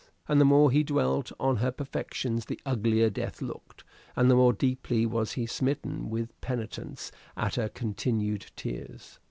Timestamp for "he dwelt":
0.71-1.31